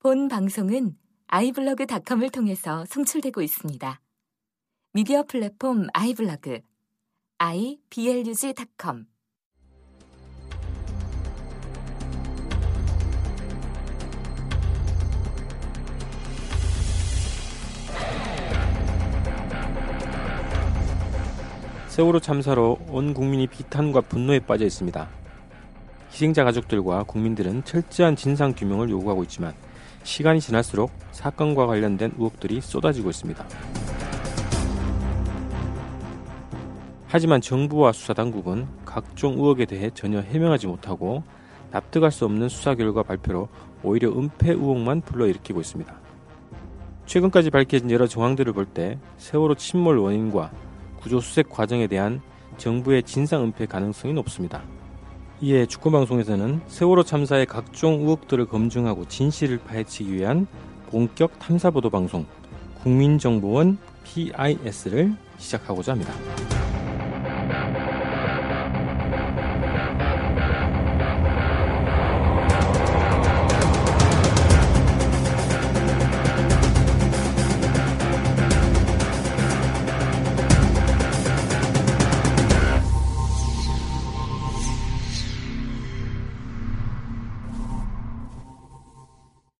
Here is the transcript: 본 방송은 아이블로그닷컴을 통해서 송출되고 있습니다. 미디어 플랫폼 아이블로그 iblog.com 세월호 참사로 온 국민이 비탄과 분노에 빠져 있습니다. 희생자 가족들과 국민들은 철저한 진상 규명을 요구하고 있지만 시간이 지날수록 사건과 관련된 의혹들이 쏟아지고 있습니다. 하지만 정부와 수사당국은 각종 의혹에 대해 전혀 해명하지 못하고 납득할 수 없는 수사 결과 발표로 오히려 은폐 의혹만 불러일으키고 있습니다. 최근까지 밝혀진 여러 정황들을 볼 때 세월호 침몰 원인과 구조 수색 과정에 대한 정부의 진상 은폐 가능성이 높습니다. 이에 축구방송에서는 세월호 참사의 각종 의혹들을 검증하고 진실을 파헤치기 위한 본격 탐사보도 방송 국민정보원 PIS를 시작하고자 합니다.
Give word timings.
본 0.00 0.28
방송은 0.28 0.96
아이블로그닷컴을 1.26 2.30
통해서 2.30 2.84
송출되고 2.84 3.42
있습니다. 3.42 4.00
미디어 4.92 5.24
플랫폼 5.24 5.88
아이블로그 5.92 6.60
iblog.com 7.38 9.06
세월호 21.88 22.20
참사로 22.20 22.78
온 22.88 23.14
국민이 23.14 23.48
비탄과 23.48 24.02
분노에 24.02 24.38
빠져 24.38 24.64
있습니다. 24.64 25.08
희생자 26.12 26.44
가족들과 26.44 27.02
국민들은 27.02 27.64
철저한 27.64 28.14
진상 28.14 28.54
규명을 28.54 28.90
요구하고 28.90 29.24
있지만 29.24 29.54
시간이 30.08 30.40
지날수록 30.40 30.90
사건과 31.12 31.66
관련된 31.66 32.12
의혹들이 32.16 32.62
쏟아지고 32.62 33.10
있습니다. 33.10 33.46
하지만 37.06 37.42
정부와 37.42 37.92
수사당국은 37.92 38.66
각종 38.86 39.34
의혹에 39.34 39.66
대해 39.66 39.90
전혀 39.92 40.20
해명하지 40.20 40.66
못하고 40.66 41.22
납득할 41.70 42.10
수 42.10 42.24
없는 42.24 42.48
수사 42.48 42.74
결과 42.74 43.02
발표로 43.02 43.48
오히려 43.82 44.08
은폐 44.10 44.52
의혹만 44.52 45.02
불러일으키고 45.02 45.60
있습니다. 45.60 45.94
최근까지 47.04 47.50
밝혀진 47.50 47.90
여러 47.90 48.06
정황들을 48.06 48.52
볼 48.54 48.64
때 48.64 48.98
세월호 49.18 49.56
침몰 49.56 49.98
원인과 49.98 50.50
구조 51.00 51.20
수색 51.20 51.50
과정에 51.50 51.86
대한 51.86 52.22
정부의 52.56 53.02
진상 53.02 53.42
은폐 53.44 53.66
가능성이 53.66 54.14
높습니다. 54.14 54.62
이에 55.40 55.66
축구방송에서는 55.66 56.62
세월호 56.66 57.04
참사의 57.04 57.46
각종 57.46 58.00
의혹들을 58.00 58.46
검증하고 58.46 59.06
진실을 59.06 59.58
파헤치기 59.58 60.12
위한 60.12 60.48
본격 60.90 61.38
탐사보도 61.38 61.90
방송 61.90 62.26
국민정보원 62.82 63.78
PIS를 64.02 65.14
시작하고자 65.38 65.92
합니다. 65.92 66.12